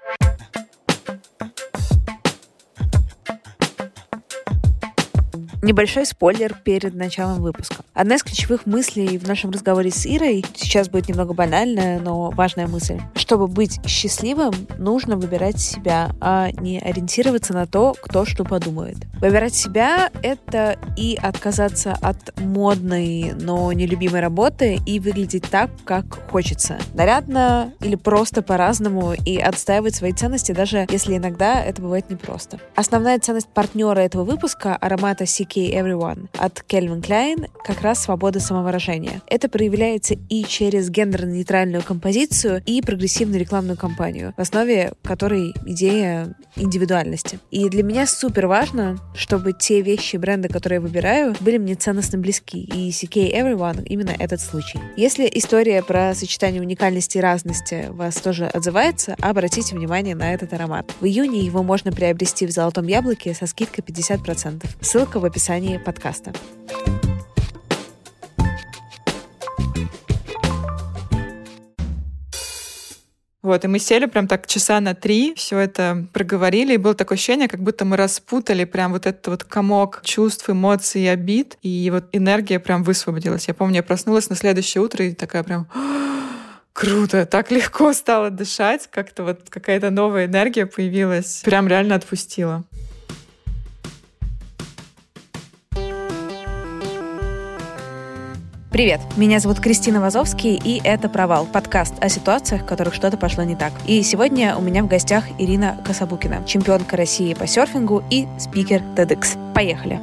[0.00, 0.28] Bye.
[5.68, 7.84] Небольшой спойлер перед началом выпуска.
[7.92, 12.66] Одна из ключевых мыслей в нашем разговоре с Ирой, сейчас будет немного банальная, но важная
[12.66, 12.98] мысль.
[13.14, 18.96] Чтобы быть счастливым, нужно выбирать себя, а не ориентироваться на то, кто что подумает.
[19.20, 26.78] Выбирать себя— это и отказаться от модной, но нелюбимой работы и выглядеть так, как хочется.
[26.94, 32.58] Нарядно или просто по-разному и отстаивать свои ценности, даже если иногда это бывает непросто.
[32.74, 35.26] Основная ценность партнера этого выпуска— аромата
[35.58, 39.22] CK Everyone от Calvin Klein как раз свобода самовыражения.
[39.26, 47.38] Это проявляется и через гендерно-нейтральную композицию и прогрессивную рекламную кампанию, в основе которой идея индивидуальности.
[47.50, 52.18] И для меня супер важно, чтобы те вещи бренда, которые я выбираю, были мне ценностно
[52.18, 52.60] близки.
[52.60, 54.80] И CK Everyone именно этот случай.
[54.96, 60.92] Если история про сочетание уникальности и разности вас тоже отзывается, обратите внимание на этот аромат.
[61.00, 64.64] В июне его можно приобрести в Золотом Яблоке со скидкой 50%.
[64.80, 65.37] Ссылка в описании
[65.84, 66.32] подкаста.
[73.48, 77.16] Вот, и мы сели прям так часа на три, все это проговорили, и было такое
[77.16, 82.04] ощущение, как будто мы распутали прям вот этот вот комок чувств, эмоций обид, и вот
[82.12, 83.48] энергия прям высвободилась.
[83.48, 85.66] Я помню, я проснулась на следующее утро и такая прям
[86.74, 92.64] круто, так легко стало дышать, как-то вот какая-то новая энергия появилась, прям реально отпустила.
[98.78, 103.42] Привет, меня зовут Кристина Вазовский, и это «Провал»— подкаст о ситуациях, в которых что-то пошло
[103.42, 103.72] не так.
[103.88, 109.36] И сегодня у меня в гостях Ирина Кособукина, чемпионка России по серфингу и спикер TEDx.
[109.52, 109.98] Поехали!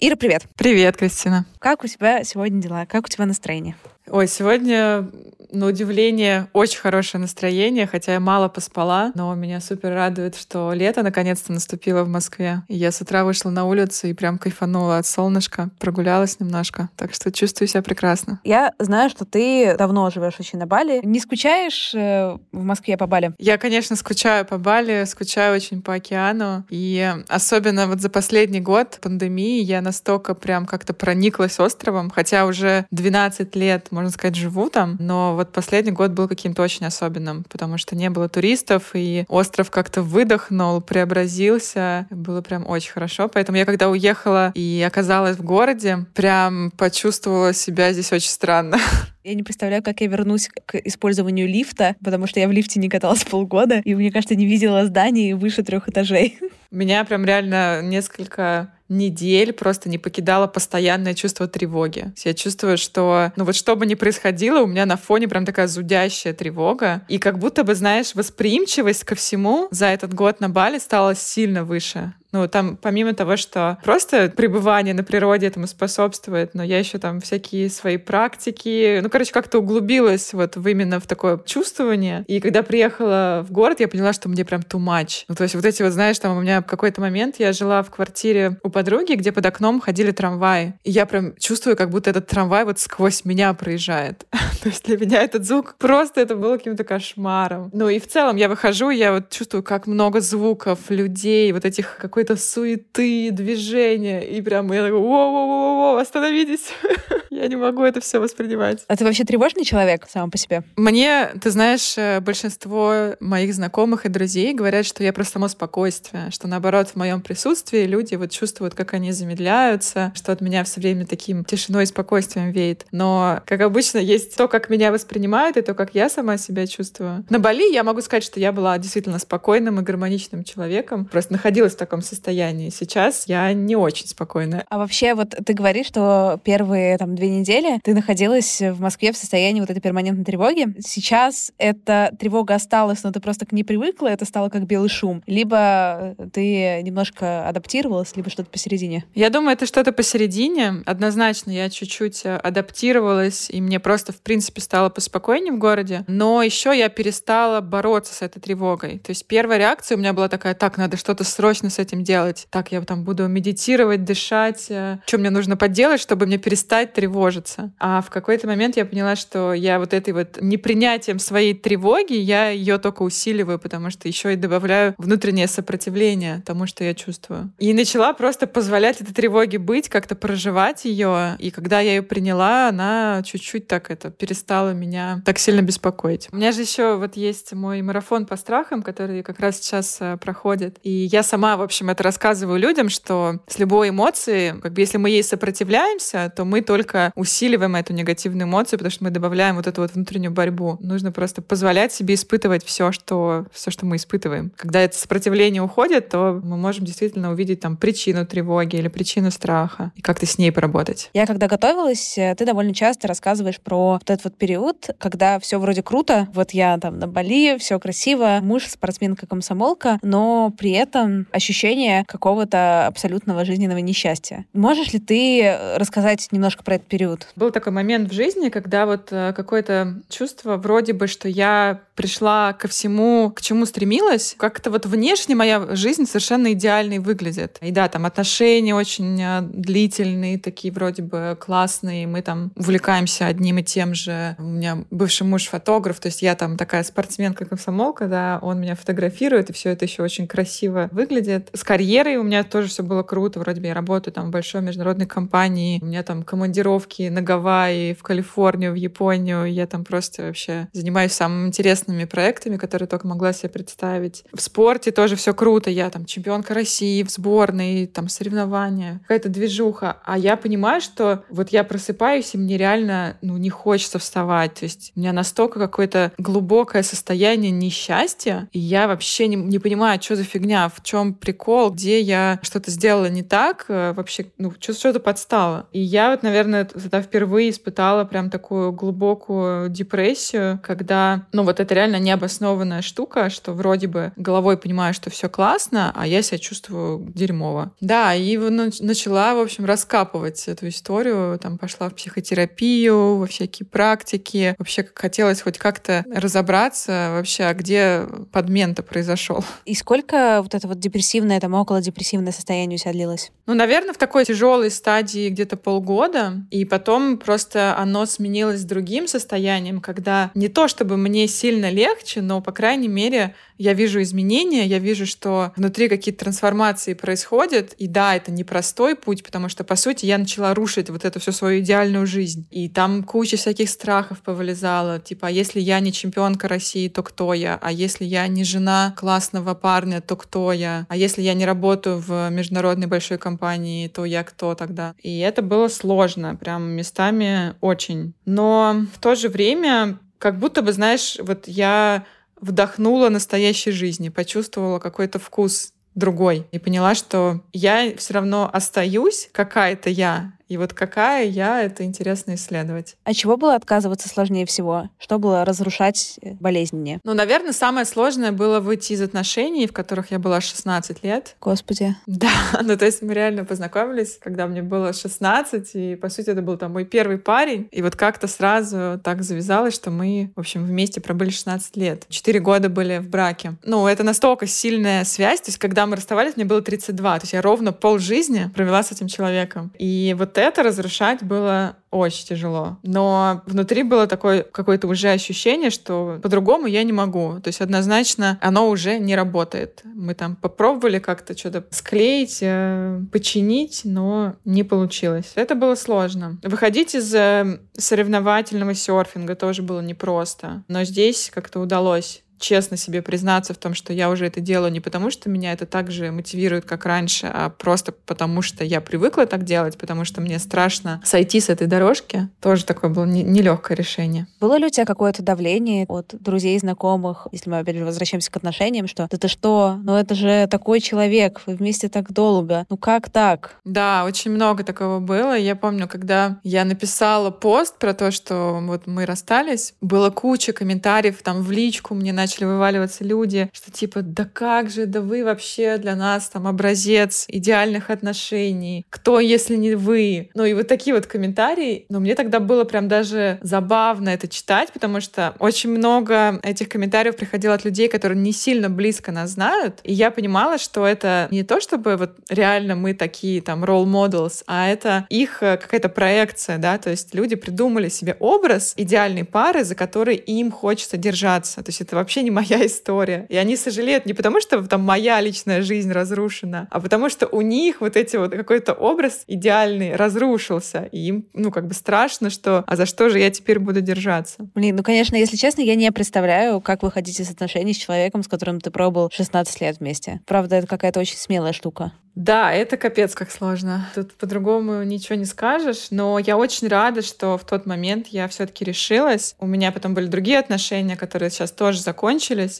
[0.00, 0.44] Ира, привет!
[0.56, 1.44] Привет, Кристина!
[1.58, 2.86] Как у тебя сегодня дела?
[2.86, 3.76] Как у тебя настроение?
[4.08, 5.10] Ой, сегодня
[5.50, 11.02] на удивление, очень хорошее настроение, хотя я мало поспала, но меня супер радует, что лето
[11.02, 12.62] наконец-то наступило в Москве.
[12.68, 17.14] И я с утра вышла на улицу и прям кайфанула от солнышка, прогулялась немножко, так
[17.14, 18.40] что чувствую себя прекрасно.
[18.44, 21.00] Я знаю, что ты давно живешь очень на Бали.
[21.04, 23.32] Не скучаешь э, в Москве по Бали?
[23.38, 26.64] Я, конечно, скучаю по Бали, скучаю очень по океану.
[26.68, 32.86] И особенно вот за последний год пандемии я настолько прям как-то прониклась островом, хотя уже
[32.90, 37.78] 12 лет, можно сказать, живу там, но вот последний год был каким-то очень особенным, потому
[37.78, 42.06] что не было туристов, и остров как-то выдохнул, преобразился.
[42.10, 43.28] Было прям очень хорошо.
[43.28, 48.78] Поэтому я когда уехала и оказалась в городе, прям почувствовала себя здесь очень странно.
[49.24, 52.88] Я не представляю, как я вернусь к использованию лифта, потому что я в лифте не
[52.88, 56.38] каталась полгода, и, мне кажется, не видела зданий выше трех этажей.
[56.70, 62.12] Меня прям реально несколько недель просто не покидало постоянное чувство тревоги.
[62.24, 65.66] Я чувствую, что, ну вот что бы ни происходило, у меня на фоне прям такая
[65.66, 67.02] зудящая тревога.
[67.08, 71.64] И как будто бы, знаешь, восприимчивость ко всему за этот год на Бали стала сильно
[71.64, 72.12] выше.
[72.32, 77.20] Ну, там, помимо того, что просто пребывание на природе этому способствует, но я еще там
[77.20, 82.24] всякие свои практики, ну, короче, как-то углубилась вот в именно в такое чувствование.
[82.28, 85.24] И когда приехала в город, я поняла, что мне прям too much.
[85.28, 87.82] Ну, то есть вот эти вот, знаешь, там у меня в какой-то момент я жила
[87.82, 90.74] в квартире у подруги, где под окном ходили трамваи.
[90.84, 94.26] И я прям чувствую, как будто этот трамвай вот сквозь меня проезжает.
[94.62, 97.70] то есть для меня этот звук просто это было каким-то кошмаром.
[97.72, 101.96] Ну и в целом я выхожу, я вот чувствую, как много звуков, людей, вот этих
[101.96, 104.20] какой какой-то суеты, движения.
[104.22, 106.72] И прям я такой, воу-воу-воу, остановитесь.
[107.30, 108.84] Я не могу это все воспринимать.
[108.88, 110.64] А ты вообще тревожный человек сам по себе?
[110.76, 116.30] Мне, ты знаешь, э, большинство моих знакомых и друзей говорят, что я просто само спокойствие,
[116.32, 120.80] что наоборот в моем присутствии люди вот чувствуют, как они замедляются, что от меня все
[120.80, 122.86] время таким тишиной и спокойствием веет.
[122.90, 127.24] Но, как обычно, есть то, как меня воспринимают, и то, как я сама себя чувствую.
[127.28, 131.74] На Бали я могу сказать, что я была действительно спокойным и гармоничным человеком, просто находилась
[131.74, 132.70] в таком состоянии.
[132.70, 134.64] Сейчас я не очень спокойная.
[134.68, 139.16] А вообще, вот ты говоришь, что первые там две недели ты находилась в Москве в
[139.16, 140.74] состоянии вот этой перманентной тревоги.
[140.80, 145.22] Сейчас эта тревога осталась, но ты просто к ней привыкла, это стало как белый шум.
[145.26, 149.04] Либо ты немножко адаптировалась, либо что-то посередине.
[149.14, 150.82] Я думаю, это что-то посередине.
[150.86, 156.04] Однозначно я чуть-чуть адаптировалась, и мне просто, в принципе, стало поспокойнее в городе.
[156.06, 158.98] Но еще я перестала бороться с этой тревогой.
[158.98, 162.46] То есть первая реакция у меня была такая, так, надо что-то срочно с этим делать.
[162.50, 164.66] Так, я там буду медитировать, дышать.
[164.70, 167.72] Э, что мне нужно поделать, чтобы мне перестать тревожиться?
[167.78, 172.50] А в какой-то момент я поняла, что я вот этой вот непринятием своей тревоги, я
[172.50, 177.52] ее только усиливаю, потому что еще и добавляю внутреннее сопротивление тому, что я чувствую.
[177.58, 181.36] И начала просто позволять этой тревоге быть, как-то проживать ее.
[181.38, 186.28] И когда я ее приняла, она чуть-чуть так это перестала меня так сильно беспокоить.
[186.32, 190.16] У меня же еще вот есть мой марафон по страхам, который как раз сейчас э,
[190.16, 190.78] проходит.
[190.82, 194.98] И я сама, в общем, это рассказываю людям, что с любой эмоцией, как бы если
[194.98, 199.66] мы ей сопротивляемся, то мы только усиливаем эту негативную эмоцию, потому что мы добавляем вот
[199.66, 200.76] эту вот внутреннюю борьбу.
[200.80, 204.52] Нужно просто позволять себе испытывать все, что, все, что мы испытываем.
[204.56, 209.92] Когда это сопротивление уходит, то мы можем действительно увидеть там причину тревоги или причину страха
[209.94, 211.10] и как-то с ней поработать.
[211.14, 215.58] Я когда готовилась, э, ты довольно часто рассказываешь про вот этот вот период, когда все
[215.58, 221.77] вроде круто, вот я там на Бали, все красиво, муж спортсменка-комсомолка, но при этом ощущение
[222.06, 224.44] какого-то абсолютного жизненного несчастья.
[224.52, 227.28] Можешь ли ты рассказать немножко про этот период?
[227.36, 232.52] Был такой момент в жизни, когда вот э, какое-то чувство вроде бы, что я пришла
[232.52, 237.58] ко всему, к чему стремилась, как-то вот внешне моя жизнь совершенно идеальной выглядит.
[237.60, 243.58] И да, там отношения очень э, длительные, такие вроде бы классные, мы там увлекаемся одним
[243.58, 244.36] и тем же.
[244.38, 249.50] У меня бывший муж фотограф, то есть я там такая спортсменка-комсомолка, да, он меня фотографирует,
[249.50, 251.48] и все это еще очень красиво выглядит.
[251.52, 254.62] С карьерой у меня тоже все было круто, вроде бы я работаю там в большой
[254.62, 260.26] международной компании, у меня там командировки на Гавайи, в Калифорнию, в Японию, я там просто
[260.26, 261.50] вообще занимаюсь самыми
[261.88, 264.24] интересными проектами, которые только могла себе представить.
[264.32, 269.98] В спорте тоже все круто, я там чемпионка России в сборной, там соревнования, какая-то движуха,
[270.04, 274.64] а я понимаю, что вот я просыпаюсь, и мне реально ну, не хочется вставать, то
[274.64, 280.16] есть у меня настолько какое-то глубокое состояние несчастья, и я вообще не, не понимаю, что
[280.16, 285.00] за фигня, в чем прикол, где я что-то сделала не так, э, вообще, ну, что-то
[285.00, 285.66] подстало.
[285.72, 291.74] И я вот, наверное, тогда впервые испытала прям такую глубокую депрессию, когда, ну, вот это
[291.78, 297.12] реально необоснованная штука, что вроде бы головой понимаю, что все классно, а я себя чувствую
[297.14, 297.72] дерьмово.
[297.80, 304.56] Да, и начала, в общем, раскапывать эту историю, там пошла в психотерапию, во всякие практики,
[304.58, 309.44] вообще хотелось хоть как-то разобраться вообще, а где подмен-то произошел.
[309.64, 313.30] И сколько вот это вот депрессивное, там около депрессивное состояние у тебя длилось?
[313.46, 319.80] Ну, наверное, в такой тяжелой стадии где-то полгода, и потом просто оно сменилось другим состоянием,
[319.80, 324.78] когда не то чтобы мне сильно легче, но, по крайней мере, я вижу изменения, я
[324.78, 327.72] вижу, что внутри какие-то трансформации происходят.
[327.74, 331.32] И да, это непростой путь, потому что, по сути, я начала рушить вот эту всю
[331.32, 332.46] свою идеальную жизнь.
[332.50, 335.00] И там куча всяких страхов повылезала.
[335.00, 337.58] Типа, а если я не чемпионка России, то кто я?
[337.60, 340.86] А если я не жена классного парня, то кто я?
[340.88, 344.94] А если я не работаю в международной большой компании, то я кто тогда?
[345.02, 348.14] И это было сложно, прям местами очень.
[348.24, 352.04] Но в то же время как будто бы, знаешь, вот я
[352.40, 359.90] вдохнула настоящей жизни, почувствовала какой-то вкус другой и поняла, что я все равно остаюсь какая-то
[359.90, 362.96] я, и вот какая я, это интересно исследовать.
[363.04, 364.88] А чего было отказываться сложнее всего?
[364.98, 367.00] Что было разрушать э, болезненнее?
[367.04, 371.36] Ну, наверное, самое сложное было выйти из отношений, в которых я была 16 лет.
[371.40, 371.94] Господи.
[372.06, 372.30] Да,
[372.62, 376.56] ну то есть мы реально познакомились, когда мне было 16, и по сути это был
[376.56, 377.68] там мой первый парень.
[377.70, 382.06] И вот как-то сразу так завязалось, что мы, в общем, вместе пробыли 16 лет.
[382.08, 383.56] Четыре года были в браке.
[383.64, 385.40] Ну, это настолько сильная связь.
[385.42, 387.18] То есть когда мы расставались, мне было 32.
[387.18, 389.72] То есть я ровно пол жизни провела с этим человеком.
[389.78, 392.78] И вот это разрушать было очень тяжело.
[392.82, 397.40] Но внутри было такое какое-то уже ощущение, что по-другому я не могу.
[397.40, 399.82] То есть однозначно оно уже не работает.
[399.84, 405.32] Мы там попробовали как-то что-то склеить, э, починить, но не получилось.
[405.34, 406.38] Это было сложно.
[406.42, 410.64] Выходить из э, соревновательного серфинга тоже было непросто.
[410.68, 414.80] Но здесь как-то удалось честно себе признаться в том, что я уже это делаю не
[414.80, 419.26] потому, что меня это так же мотивирует, как раньше, а просто потому, что я привыкла
[419.26, 422.28] так делать, потому что мне страшно сойти с этой дорожки.
[422.40, 424.26] Тоже такое было нелегкое решение.
[424.40, 428.36] Было ли у тебя какое-то давление от друзей, знакомых, если мы опять же возвращаемся к
[428.36, 432.76] отношениям, что да ты что, ну это же такой человек, вы вместе так долго, ну
[432.76, 433.56] как так?
[433.64, 435.36] Да, очень много такого было.
[435.36, 441.22] Я помню, когда я написала пост про то, что вот мы расстались, было куча комментариев
[441.22, 445.24] там в личку мне на начали вываливаться люди, что типа, да как же, да вы
[445.24, 448.84] вообще для нас там образец идеальных отношений.
[448.90, 450.28] Кто, если не вы?
[450.34, 451.86] Ну и вот такие вот комментарии.
[451.88, 457.16] Но мне тогда было прям даже забавно это читать, потому что очень много этих комментариев
[457.16, 459.80] приходило от людей, которые не сильно близко нас знают.
[459.84, 464.42] И я понимала, что это не то, чтобы вот реально мы такие там role models,
[464.46, 469.64] а это их э, какая-то проекция, да, то есть люди придумали себе образ идеальной пары,
[469.64, 471.62] за которой им хочется держаться.
[471.62, 473.26] То есть это вообще вообще не моя история.
[473.28, 477.40] И они сожалеют не потому, что там моя личная жизнь разрушена, а потому что у
[477.42, 480.88] них вот эти вот какой-то образ идеальный разрушился.
[480.92, 484.36] И им, ну, как бы страшно, что а за что же я теперь буду держаться?
[484.54, 488.28] Блин, ну, конечно, если честно, я не представляю, как выходить из отношений с человеком, с
[488.28, 490.20] которым ты пробовал 16 лет вместе.
[490.26, 491.92] Правда, это какая-то очень смелая штука.
[492.18, 493.88] Да, это капец как сложно.
[493.94, 498.64] Тут по-другому ничего не скажешь, но я очень рада, что в тот момент я все-таки
[498.64, 499.36] решилась.
[499.38, 502.07] У меня потом были другие отношения, которые сейчас тоже закончились,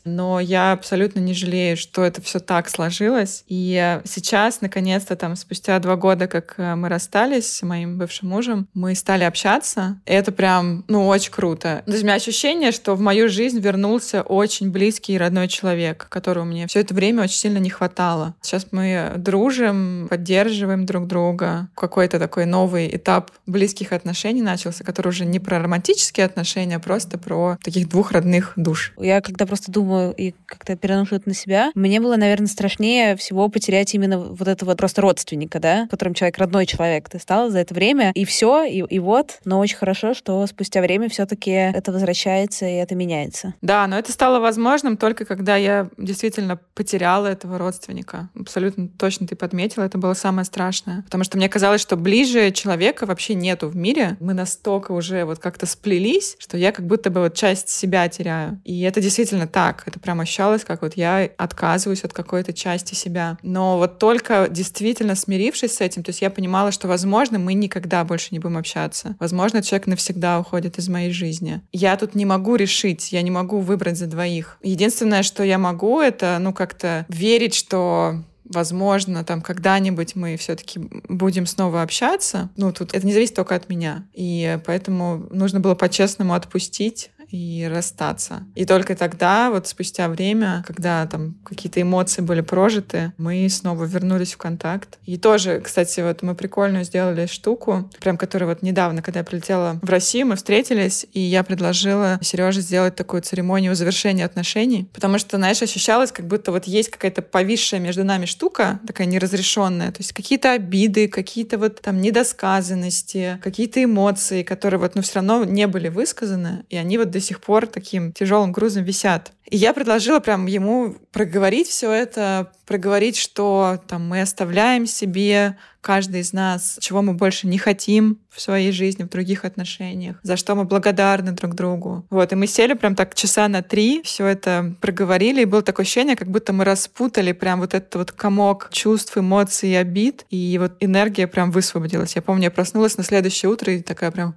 [0.04, 3.44] но я абсолютно не жалею, что это все так сложилось.
[3.48, 8.68] И сейчас, наконец-то, там, спустя два года, как э, мы расстались с моим бывшим мужем,
[8.74, 10.00] мы стали общаться.
[10.04, 11.82] Это прям, ну, очень круто.
[11.86, 16.06] То есть у меня ощущение, что в мою жизнь вернулся очень близкий и родной человек,
[16.08, 18.34] которого мне все это время очень сильно не хватало.
[18.42, 21.68] Сейчас мы дружим, поддерживаем друг друга.
[21.74, 27.18] Какой-то такой новый этап близких отношений начался, который уже не про романтические отношения, а просто
[27.18, 28.92] про таких двух родных душ.
[28.98, 33.49] Я когда просто думаю и как-то переношу это на себя, мне было, наверное, страшнее всего
[33.49, 37.73] потерять именно вот этого просто родственника, да, которым человек, родной человек ты стал за это
[37.73, 39.38] время, и все, и, и вот.
[39.45, 43.54] Но очень хорошо, что спустя время все-таки это возвращается и это меняется.
[43.62, 48.30] Да, но это стало возможным только когда я действительно потеряла этого родственника.
[48.35, 51.02] Абсолютно точно ты подметила, это было самое страшное.
[51.02, 54.16] Потому что мне казалось, что ближе человека вообще нету в мире.
[54.18, 58.61] Мы настолько уже вот как-то сплелись, что я как будто бы вот часть себя теряю.
[58.64, 59.82] И это действительно так.
[59.87, 63.38] Это прям ощущалось, как вот я отказываюсь от какой-то части себя.
[63.42, 68.04] Но вот только действительно смирившись с этим, то есть я понимала, что, возможно, мы никогда
[68.04, 69.16] больше не будем общаться.
[69.20, 71.61] Возможно, человек навсегда уходит из моей жизни.
[71.73, 74.58] Я тут не могу решить, я не могу выбрать за двоих.
[74.62, 81.47] Единственное, что я могу, это, ну, как-то верить, что возможно, там когда-нибудь мы все-таки будем
[81.47, 82.50] снова общаться.
[82.56, 84.06] Ну, тут это не зависит только от меня.
[84.14, 88.44] И поэтому нужно было по-честному отпустить и расстаться.
[88.54, 94.35] И только тогда, вот спустя время, когда там какие-то эмоции были прожиты, мы снова вернулись
[94.35, 94.99] в контакт.
[95.04, 99.78] И тоже, кстати, вот мы прикольную сделали штуку, прям которая вот недавно, когда я прилетела
[99.82, 105.37] в Россию, мы встретились, и я предложила Сереже сделать такую церемонию завершения отношений, потому что,
[105.37, 110.12] знаешь, ощущалось, как будто вот есть какая-то повисшая между нами штука, такая неразрешенная, то есть
[110.12, 115.88] какие-то обиды, какие-то вот там недосказанности, какие-то эмоции, которые вот, ну, все равно не были
[115.88, 119.32] высказаны, и они вот до сих пор таким тяжелым грузом висят.
[119.50, 126.20] И я предложила прям ему проговорить все это, проговорить, что там мы оставляем себе, каждый
[126.20, 130.54] из нас, чего мы больше не хотим в своей жизни, в других отношениях, за что
[130.54, 132.04] мы благодарны друг другу.
[132.10, 135.84] Вот, и мы сели прям так часа на три, все это проговорили, и было такое
[135.84, 140.72] ощущение, как будто мы распутали прям вот этот вот комок чувств, эмоций обид, и вот
[140.80, 142.16] энергия прям высвободилась.
[142.16, 144.34] Я помню, я проснулась на следующее утро и такая прям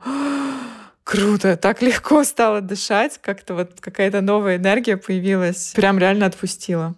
[1.11, 6.95] круто, так легко стало дышать, как-то вот какая-то новая энергия появилась, прям реально отпустила.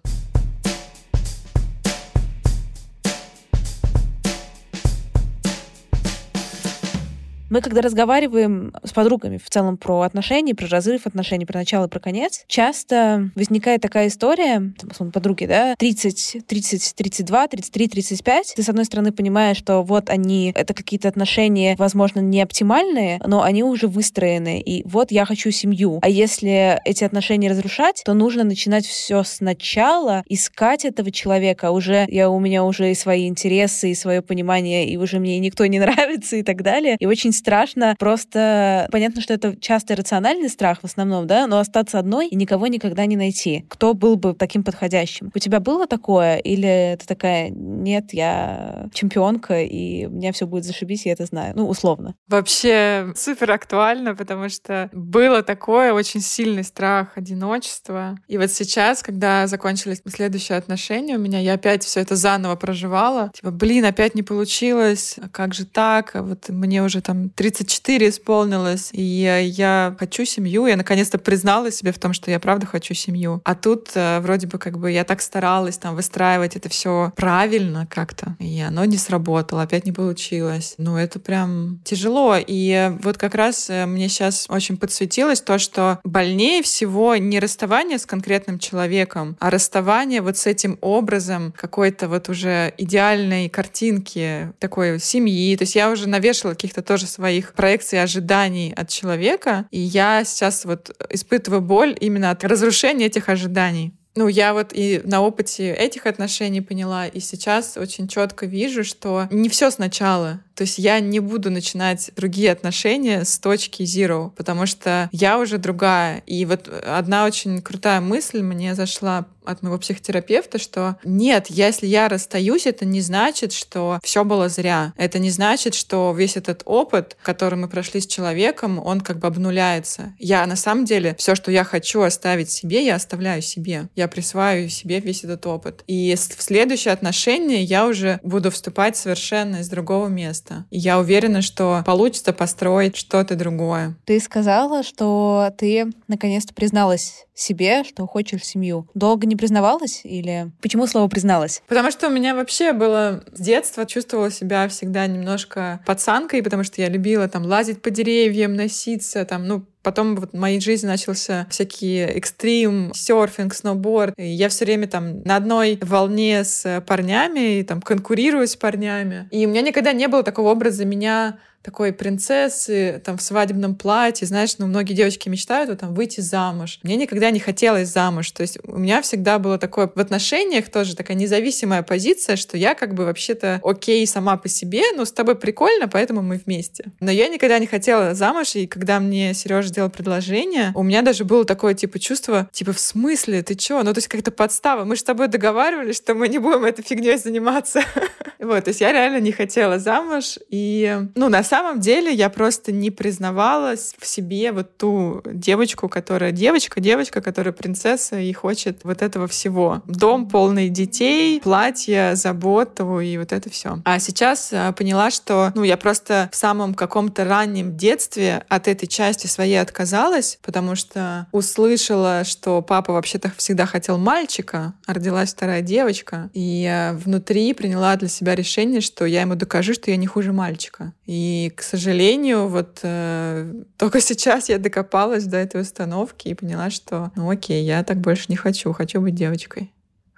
[7.53, 11.99] Мы когда разговариваем с подругами в целом про отношения, про разрыв отношений, про начало, про
[11.99, 18.53] конец, часто возникает такая история, там, условно, подруги, да, 30, 30, 32, 33, 35.
[18.55, 23.43] Ты, с одной стороны, понимаешь, что вот они, это какие-то отношения, возможно, не оптимальные, но
[23.43, 25.99] они уже выстроены, и вот я хочу семью.
[26.01, 31.69] А если эти отношения разрушать, то нужно начинать все сначала, искать этого человека.
[31.69, 35.67] Уже я у меня уже и свои интересы, и свое понимание, и уже мне никто
[35.67, 36.97] не нравится и так далее.
[36.99, 38.87] И очень страшно просто...
[38.91, 43.05] Понятно, что это часто рациональный страх в основном, да, но остаться одной и никого никогда
[43.05, 43.65] не найти.
[43.67, 45.29] Кто был бы таким подходящим?
[45.35, 46.37] У тебя было такое?
[46.37, 51.53] Или ты такая, нет, я чемпионка, и у меня все будет зашибись, я это знаю?
[51.55, 52.15] Ну, условно.
[52.29, 58.17] Вообще супер актуально, потому что было такое очень сильный страх одиночества.
[58.27, 63.31] И вот сейчас, когда закончились следующие отношения у меня, я опять все это заново проживала.
[63.33, 66.15] Типа, блин, опять не получилось, а как же так?
[66.15, 70.65] А вот мне уже там 34 исполнилось, и я, хочу семью.
[70.65, 73.41] Я наконец-то признала себе в том, что я правда хочу семью.
[73.43, 77.87] А тут э, вроде бы как бы я так старалась там выстраивать это все правильно
[77.89, 80.75] как-то, и оно не сработало, опять не получилось.
[80.77, 82.35] Ну, это прям тяжело.
[82.37, 87.97] И вот как раз э, мне сейчас очень подсветилось то, что больнее всего не расставание
[87.97, 94.99] с конкретным человеком, а расставание вот с этим образом какой-то вот уже идеальной картинки такой
[94.99, 95.55] семьи.
[95.55, 100.65] То есть я уже навешала каких-то тоже своих проекций, ожиданий от человека, и я сейчас
[100.65, 103.93] вот испытываю боль именно от разрушения этих ожиданий.
[104.15, 109.27] Ну, я вот и на опыте этих отношений поняла, и сейчас очень четко вижу, что
[109.31, 110.41] не все сначала.
[110.55, 115.57] То есть я не буду начинать другие отношения с точки zero, потому что я уже
[115.57, 116.23] другая.
[116.25, 122.07] И вот одна очень крутая мысль мне зашла от моего психотерапевта, что нет, если я
[122.07, 124.93] расстаюсь, это не значит, что все было зря.
[124.97, 129.27] Это не значит, что весь этот опыт, который мы прошли с человеком, он как бы
[129.27, 130.13] обнуляется.
[130.19, 133.89] Я на самом деле все, что я хочу оставить себе, я оставляю себе.
[133.95, 135.83] Я присваиваю себе весь этот опыт.
[135.87, 140.42] И в следующее отношение я уже буду вступать совершенно из другого места.
[140.69, 143.95] И я уверена, что получится построить что-то другое.
[144.05, 148.87] Ты сказала, что ты наконец-то призналась себе, что хочешь семью.
[148.93, 151.61] Долго не признавалась или почему слово призналась?
[151.67, 156.81] Потому что у меня вообще было с детства чувствовала себя всегда немножко пацанкой, потому что
[156.81, 161.45] я любила там лазить по деревьям, носиться, там, ну, Потом вот в моей жизни начался
[161.49, 164.13] всякие экстрим, серфинг, сноуборд.
[164.17, 169.27] И я все время там на одной волне с парнями, и там конкурирую с парнями.
[169.31, 174.27] И у меня никогда не было такого образа меня такой принцессы, там, в свадебном платье,
[174.27, 176.79] знаешь, ну, многие девочки мечтают вот, там, выйти замуж.
[176.83, 180.95] Мне никогда не хотелось замуж, то есть у меня всегда было такое в отношениях тоже
[180.95, 185.35] такая независимая позиция, что я как бы вообще-то окей сама по себе, но с тобой
[185.35, 186.91] прикольно, поэтому мы вместе.
[186.99, 191.23] Но я никогда не хотела замуж, и когда мне Сережа сделал предложение, у меня даже
[191.23, 193.83] было такое, типа, чувство, типа, в смысле, ты чё?
[193.83, 194.83] Ну, то есть как-то подстава.
[194.83, 197.81] Мы же с тобой договаривались, что мы не будем этой фигней заниматься.
[198.39, 202.71] Вот, то есть я реально не хотела замуж, и, ну, на самом деле я просто
[202.71, 209.01] не признавалась в себе вот ту девочку, которая девочка, девочка, которая принцесса и хочет вот
[209.01, 209.83] этого всего.
[209.85, 213.79] Дом полный детей, платье, заботу и вот это все.
[213.85, 218.87] А сейчас а, поняла, что ну, я просто в самом каком-то раннем детстве от этой
[218.87, 225.61] части своей отказалась, потому что услышала, что папа вообще-то всегда хотел мальчика, а родилась вторая
[225.61, 226.31] девочка.
[226.33, 230.93] И внутри приняла для себя решение, что я ему докажу, что я не хуже мальчика.
[231.05, 236.69] И и, к сожалению, вот э, только сейчас я докопалась до этой установки и поняла,
[236.69, 239.71] что, ну окей, я так больше не хочу, хочу быть девочкой.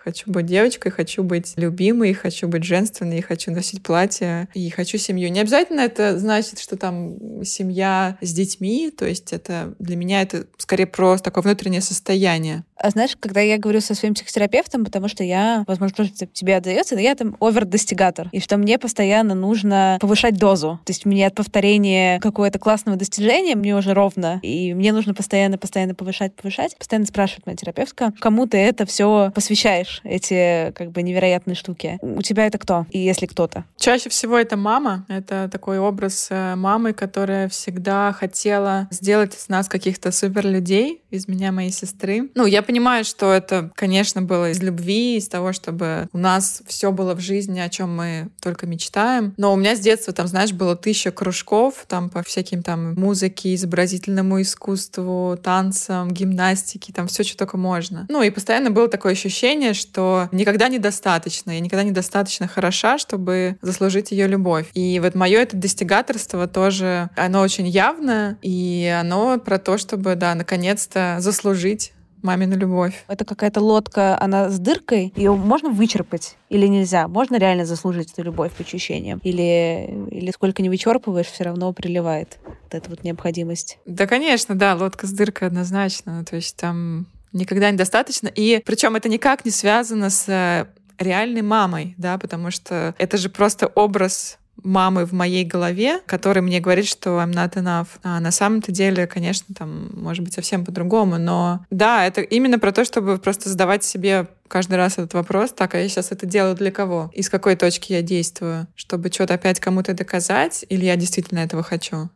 [0.05, 5.31] Хочу быть девочкой, хочу быть любимой, хочу быть женственной, хочу носить платье и хочу семью.
[5.31, 10.45] Не обязательно это значит, что там семья с детьми, то есть это для меня это
[10.57, 12.65] скорее просто такое внутреннее состояние.
[12.77, 16.95] А знаешь, когда я говорю со своим психотерапевтом, потому что я, возможно, тоже тебе отдается,
[16.95, 20.79] но я там овер-достигатор, и что мне постоянно нужно повышать дозу.
[20.85, 25.57] То есть мне от повторения какого-то классного достижения мне уже ровно, и мне нужно постоянно,
[25.57, 26.77] постоянно повышать, повышать.
[26.77, 31.97] Постоянно спрашивает моя терапевтка, кому ты это все посвящаешь, эти как бы невероятные штуки.
[32.01, 32.85] У тебя это кто?
[32.89, 33.65] И если кто-то?
[33.77, 35.05] Чаще всего это мама.
[35.07, 41.27] Это такой образ э, мамы, которая всегда хотела сделать из нас каких-то супер людей, из
[41.27, 42.29] меня моей сестры.
[42.35, 46.91] Ну, я понимаю, что это, конечно, было из любви, из того, чтобы у нас все
[46.91, 49.33] было в жизни, о чем мы только мечтаем.
[49.37, 53.55] Но у меня с детства, там, знаешь, было тысяча кружков, там, по всяким там музыке,
[53.55, 58.05] изобразительному искусству, танцам, гимнастике, там, все, что только можно.
[58.09, 64.11] Ну, и постоянно было такое ощущение, что никогда недостаточно, я никогда недостаточно хороша, чтобы заслужить
[64.11, 64.67] ее любовь.
[64.73, 70.35] И вот мое это достигаторство тоже, оно очень явно, и оно про то, чтобы, да,
[70.35, 71.93] наконец-то заслужить
[72.25, 73.05] мамину любовь.
[73.07, 77.07] Это какая-то лодка, она с дыркой, ее можно вычерпать или нельзя?
[77.07, 79.19] Можно реально заслужить эту любовь по ощущениям?
[79.23, 83.77] Или, или сколько не вычерпываешь, все равно приливает вот эта вот необходимость?
[83.85, 86.25] Да, конечно, да, лодка с дыркой однозначно.
[86.25, 88.27] То есть там никогда недостаточно.
[88.27, 90.65] И причем это никак не связано с э,
[90.97, 96.59] реальной мамой, да, потому что это же просто образ мамы в моей голове, который мне
[96.59, 97.87] говорит, что I'm not enough.
[98.03, 102.71] А на самом-то деле, конечно, там может быть совсем по-другому, но да, это именно про
[102.71, 106.55] то, чтобы просто задавать себе каждый раз этот вопрос, так, а я сейчас это делаю
[106.55, 107.11] для кого?
[107.13, 108.67] Из какой точки я действую?
[108.75, 112.09] Чтобы что-то опять кому-то доказать, или я действительно этого хочу?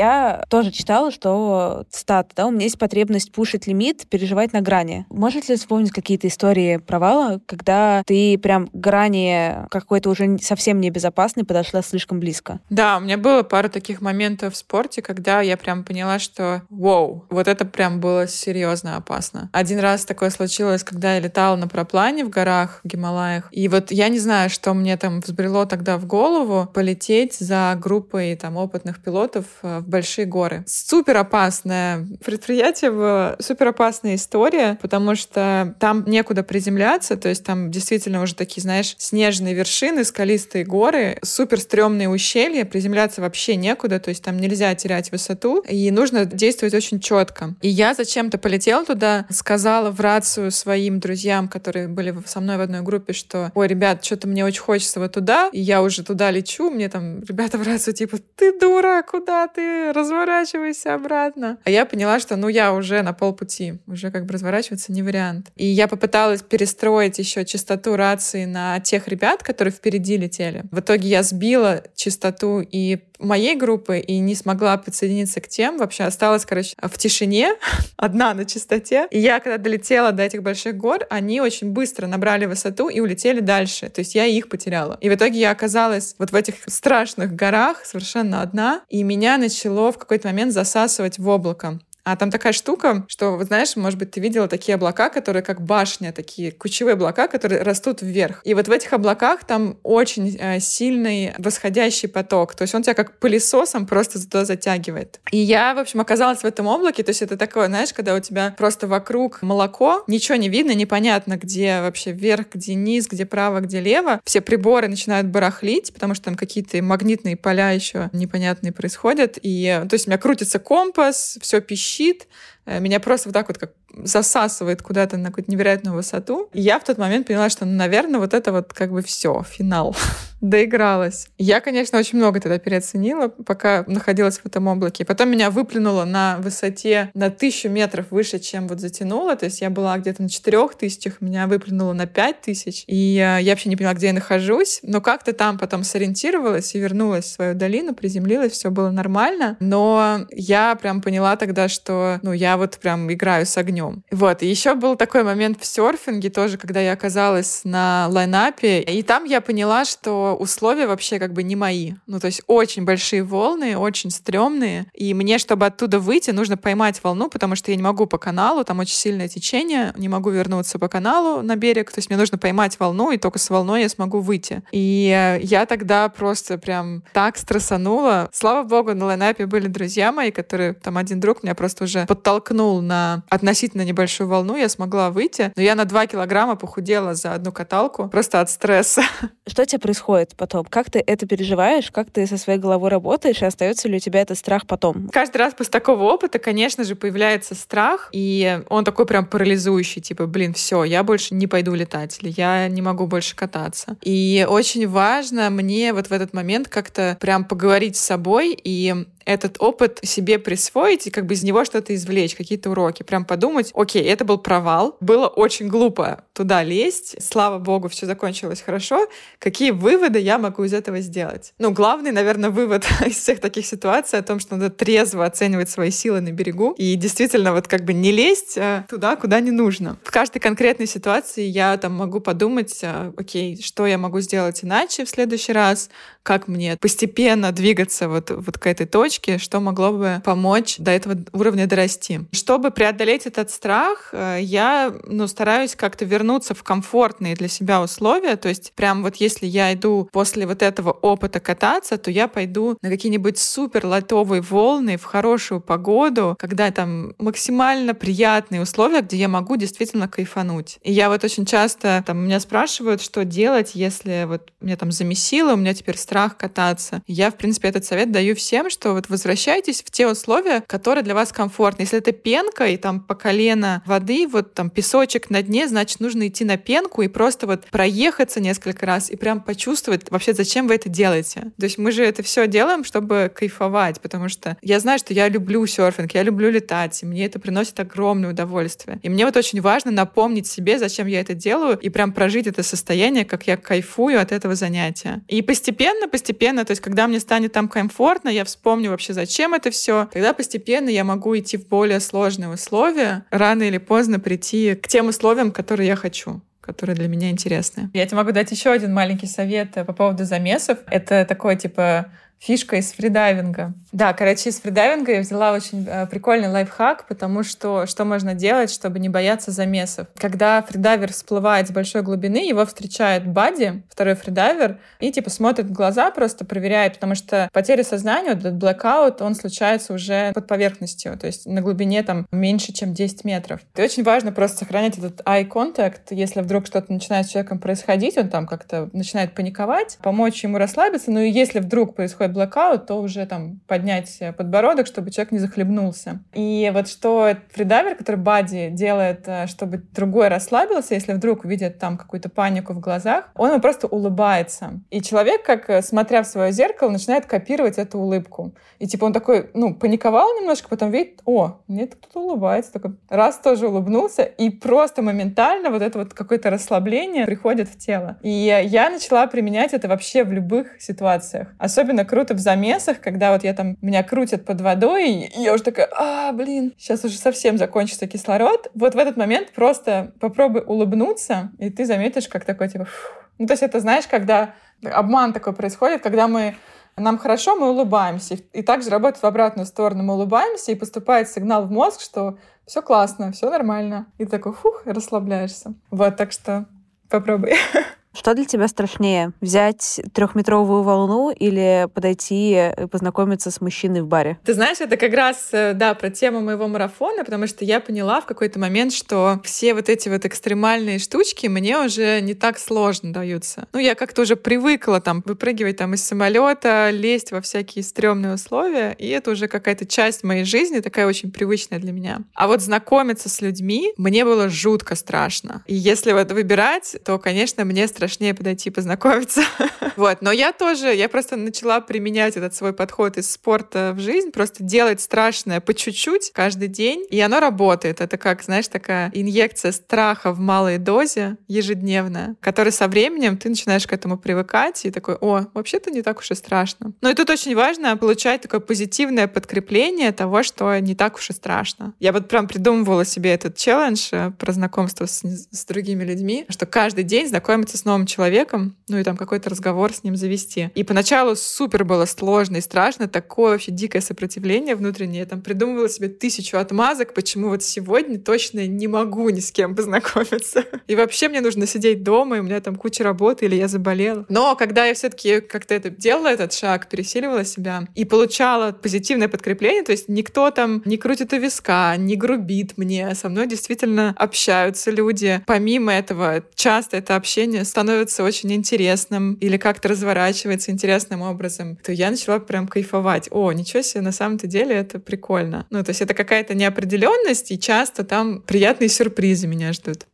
[0.00, 5.04] Я тоже читала, что стат, да, у меня есть потребность пушить лимит, переживать на грани.
[5.10, 11.44] Можете ли вспомнить какие-то истории провала, когда ты прям к грани какой-то уже совсем небезопасной
[11.44, 12.60] подошла слишком близко?
[12.70, 17.26] Да, у меня было пару таких моментов в спорте, когда я прям поняла, что вау,
[17.28, 19.50] вот это прям было серьезно опасно.
[19.52, 23.50] Один раз такое случилось, когда я летала на проплане в горах, в Гималаях.
[23.50, 28.34] И вот я не знаю, что мне там взбрело тогда в голову, полететь за группой
[28.36, 30.64] там опытных пилотов э, в большие горы.
[30.66, 37.70] Супер опасное предприятие было, супер опасная история, потому что там некуда приземляться, то есть там
[37.70, 44.08] действительно уже такие, знаешь, снежные вершины, скалистые горы, супер стрёмные ущелья, приземляться вообще некуда, то
[44.08, 47.54] есть там нельзя терять высоту, и нужно действовать очень четко.
[47.60, 52.60] И я зачем-то полетела туда, сказала в рацию своим друзьям, которые были со мной в
[52.60, 56.30] одной группе, что, ой, ребят, что-то мне очень хочется вот туда, и я уже туда
[56.30, 59.79] лечу, мне там ребята в рацию типа, ты дура, куда ты?
[59.92, 61.58] Разворачивайся обратно.
[61.64, 65.48] А я поняла, что ну я уже на полпути, уже как бы разворачиваться не вариант.
[65.56, 70.64] И я попыталась перестроить еще частоту рации на тех ребят, которые впереди летели.
[70.70, 75.78] В итоге я сбила частоту и моей группы и не смогла подсоединиться к тем.
[75.78, 77.54] Вообще осталась, короче, в тишине,
[77.96, 79.06] одна на частоте.
[79.10, 83.40] И я, когда долетела до этих больших гор, они очень быстро набрали высоту и улетели
[83.40, 83.88] дальше.
[83.88, 84.98] То есть я их потеряла.
[85.00, 89.92] И в итоге я оказалась вот в этих страшных горах совершенно одна, и меня начало
[89.92, 91.78] в какой-то момент засасывать в облако.
[92.04, 95.60] А там такая штука, что, вот знаешь, может быть, ты видела такие облака, которые как
[95.60, 98.40] башня, такие кучевые облака, которые растут вверх.
[98.44, 102.54] И вот в этих облаках там очень э, сильный восходящий поток.
[102.54, 105.20] То есть он тебя как пылесосом просто туда затягивает.
[105.30, 107.02] И я, в общем, оказалась в этом облаке.
[107.02, 111.36] То есть это такое, знаешь, когда у тебя просто вокруг молоко, ничего не видно, непонятно,
[111.36, 114.20] где вообще вверх, где низ, где право, где лево.
[114.24, 119.38] Все приборы начинают барахлить, потому что там какие-то магнитные поля еще непонятные происходят.
[119.42, 122.28] И, то есть у меня крутится компас, все пищит, щит,
[122.78, 123.72] меня просто вот так вот как
[124.04, 126.48] засасывает куда-то на какую-то невероятную высоту.
[126.52, 129.44] И я в тот момент поняла, что, ну, наверное, вот это вот как бы все,
[129.48, 129.96] финал.
[130.40, 131.28] Доигралась.
[131.36, 135.04] Я, конечно, очень много тогда переоценила, пока находилась в этом облаке.
[135.04, 139.36] Потом меня выплюнуло на высоте на тысячу метров выше, чем вот затянуло.
[139.36, 142.84] То есть я была где-то на четырех тысячах, меня выплюнуло на пять тысяч.
[142.86, 144.80] И э, я вообще не поняла, где я нахожусь.
[144.82, 149.58] Но как-то там потом сориентировалась и вернулась в свою долину, приземлилась, все было нормально.
[149.60, 154.04] Но я прям поняла тогда, что, ну, я вот прям играю с огнем.
[154.10, 159.02] Вот, и еще был такой момент в серфинге тоже, когда я оказалась на лайнапе, и
[159.02, 161.94] там я поняла, что условия вообще как бы не мои.
[162.06, 167.02] Ну, то есть очень большие волны, очень стрёмные, и мне, чтобы оттуда выйти, нужно поймать
[167.02, 170.78] волну, потому что я не могу по каналу, там очень сильное течение, не могу вернуться
[170.78, 173.88] по каналу на берег, то есть мне нужно поймать волну, и только с волной я
[173.88, 174.62] смогу выйти.
[174.70, 178.28] И я тогда просто прям так стрессанула.
[178.32, 182.39] Слава богу, на лайнапе были друзья мои, которые, там один друг меня просто уже подтолкнул
[182.48, 187.52] на относительно небольшую волну, я смогла выйти, но я на 2 килограмма похудела за одну
[187.52, 189.02] каталку просто от стресса.
[189.46, 190.64] Что тебе происходит потом?
[190.64, 191.90] Как ты это переживаешь?
[191.90, 193.42] Как ты со своей головой работаешь?
[193.42, 195.08] И остается ли у тебя этот страх потом?
[195.08, 200.26] Каждый раз после такого опыта, конечно же, появляется страх, и он такой прям парализующий, типа,
[200.26, 203.96] блин, все, я больше не пойду летать, или я не могу больше кататься.
[204.02, 209.56] И очень важно мне вот в этот момент как-то прям поговорить с собой и этот
[209.60, 213.02] опыт себе присвоить и как бы из него что-то извлечь, какие-то уроки.
[213.02, 218.62] Прям подумать, окей, это был провал, было очень глупо туда лезть, слава богу, все закончилось
[218.62, 219.06] хорошо.
[219.38, 221.52] Какие выводы я могу из этого сделать?
[221.58, 225.90] Ну, главный, наверное, вывод из всех таких ситуаций о том, что надо трезво оценивать свои
[225.90, 229.98] силы на берегу и действительно вот как бы не лезть а, туда, куда не нужно.
[230.02, 235.04] В каждой конкретной ситуации я там могу подумать, а, окей, что я могу сделать иначе
[235.04, 235.90] в следующий раз,
[236.22, 241.16] как мне постепенно двигаться вот, вот к этой точке, что могло бы помочь до этого
[241.32, 242.20] уровня дорасти.
[242.32, 248.36] Чтобы преодолеть этот страх, э, я ну, стараюсь как-то вернуться в комфортные для себя условия.
[248.36, 252.76] То есть прям вот если я иду после вот этого опыта кататься, то я пойду
[252.82, 259.28] на какие-нибудь супер лайтовые волны в хорошую погоду, когда там максимально приятные условия, где я
[259.28, 260.78] могу действительно кайфануть.
[260.82, 265.54] И я вот очень часто там меня спрашивают, что делать, если вот меня там замесило,
[265.54, 267.02] у меня теперь страх кататься.
[267.06, 271.14] Я, в принципе, этот совет даю всем, что вот возвращайтесь в те условия, которые для
[271.14, 271.82] вас комфортны.
[271.82, 276.28] Если это пенка и там по колено воды, вот там песочек на дне, значит, нужно
[276.28, 280.74] идти на пенку и просто вот проехаться несколько раз и прям почувствовать вообще, зачем вы
[280.74, 281.52] это делаете.
[281.58, 285.28] То есть мы же это все делаем, чтобы кайфовать, потому что я знаю, что я
[285.28, 289.00] люблю серфинг, я люблю летать, и мне это приносит огромное удовольствие.
[289.02, 292.62] И мне вот очень важно напомнить себе, зачем я это делаю, и прям прожить это
[292.62, 295.22] состояние, как я кайфую от этого занятия.
[295.28, 299.70] И постепенно постепенно, то есть когда мне станет там комфортно, я вспомню вообще, зачем это
[299.70, 304.88] все, тогда постепенно я могу идти в более сложные условия, рано или поздно прийти к
[304.88, 307.90] тем условиям, которые я хочу которые для меня интересны.
[307.94, 310.78] Я тебе могу дать еще один маленький совет по поводу замесов.
[310.86, 313.74] Это такой, типа, фишка из фридайвинга.
[313.92, 318.70] Да, короче, из фридайвинга я взяла очень э, прикольный лайфхак, потому что что можно делать,
[318.70, 320.06] чтобы не бояться замесов.
[320.16, 325.72] Когда фридайвер всплывает с большой глубины, его встречает Бади, второй фридайвер, и типа смотрит в
[325.72, 331.18] глаза, просто проверяет, потому что потеря сознания, вот этот blackout, он случается уже под поверхностью,
[331.18, 333.60] то есть на глубине там меньше, чем 10 метров.
[333.76, 338.16] И очень важно просто сохранять этот eye contact, если вдруг что-то начинает с человеком происходить,
[338.16, 343.00] он там как-то начинает паниковать, помочь ему расслабиться, ну и если вдруг происходит блокаут, то
[343.00, 346.20] уже там поднять подбородок, чтобы человек не захлебнулся.
[346.32, 351.96] И вот что фридайвер, который Бади делает, э, чтобы другой расслабился, если вдруг увидит там
[351.96, 354.80] какую-то панику в глазах, он ему просто улыбается.
[354.90, 358.54] И человек, как э, смотря в свое зеркало, начинает копировать эту улыбку.
[358.78, 362.72] И типа он такой, ну, паниковал немножко, потом видит, о, нет, кто-то улыбается.
[362.72, 368.16] Такой раз тоже улыбнулся, и просто моментально вот это вот какое-то расслабление приходит в тело.
[368.22, 371.48] И я начала применять это вообще в любых ситуациях.
[371.58, 375.54] Особенно круто круто в замесах, когда вот я там, меня крутят под водой, и я
[375.54, 378.70] уже такая, а, блин, сейчас уже совсем закончится кислород.
[378.74, 383.24] Вот в этот момент просто попробуй улыбнуться, и ты заметишь, как такой, типа, фух.
[383.38, 384.54] Ну, то есть это, знаешь, когда
[384.84, 386.56] обман такой происходит, когда мы
[386.96, 388.36] нам хорошо, мы улыбаемся.
[388.52, 390.02] И также работает в обратную сторону.
[390.02, 394.08] Мы улыбаемся, и поступает сигнал в мозг, что все классно, все нормально.
[394.18, 395.72] И ты такой, фух, расслабляешься.
[395.90, 396.66] Вот, так что
[397.08, 397.54] попробуй.
[398.12, 399.32] Что для тебя страшнее?
[399.40, 404.36] Взять трехметровую волну или подойти и познакомиться с мужчиной в баре?
[404.44, 408.20] Ты знаешь, это как раз, э, да, про тему моего марафона, потому что я поняла
[408.20, 413.12] в какой-то момент, что все вот эти вот экстремальные штучки мне уже не так сложно
[413.12, 413.68] даются.
[413.72, 418.92] Ну, я как-то уже привыкла там выпрыгивать там из самолета, лезть во всякие стрёмные условия,
[418.98, 422.22] и это уже какая-то часть моей жизни, такая очень привычная для меня.
[422.34, 425.62] А вот знакомиться с людьми мне было жутко страшно.
[425.66, 429.42] И если вот выбирать, то, конечно, мне страшно страшнее подойти познакомиться.
[429.96, 434.30] вот, но я тоже, я просто начала применять этот свой подход из спорта в жизнь,
[434.30, 438.00] просто делать страшное по чуть-чуть каждый день, и оно работает.
[438.00, 443.86] Это как, знаешь, такая инъекция страха в малой дозе ежедневная, которая со временем ты начинаешь
[443.86, 446.94] к этому привыкать и такой, о, вообще-то не так уж и страшно.
[447.02, 451.34] Но и тут очень важно получать такое позитивное подкрепление того, что не так уж и
[451.34, 451.92] страшно.
[452.00, 456.64] Я вот прям придумывала себе этот челлендж э, про знакомство с, с другими людьми, что
[456.64, 460.70] каждый день знакомиться с новым человеком, ну и там какой-то разговор с ним завести.
[460.74, 465.20] И поначалу супер было сложно и страшно, такое вообще дикое сопротивление внутреннее.
[465.20, 469.74] Я там придумывала себе тысячу отмазок, почему вот сегодня точно не могу ни с кем
[469.74, 470.64] познакомиться.
[470.86, 474.26] И вообще мне нужно сидеть дома, и у меня там куча работы, или я заболела.
[474.28, 479.82] Но когда я все-таки как-то это делала, этот шаг, пересиливала себя и получала позитивное подкрепление,
[479.82, 484.90] то есть никто там не крутит у виска, не грубит мне, со мной действительно общаются
[484.90, 485.42] люди.
[485.46, 492.10] Помимо этого, часто это общение становится очень интересным или как-то разворачивается интересным образом, то я
[492.10, 493.28] начала прям кайфовать.
[493.30, 495.66] О, ничего себе, на самом-то деле это прикольно.
[495.70, 500.06] Ну, то есть это какая-то неопределенность, и часто там приятные сюрпризы меня ждут.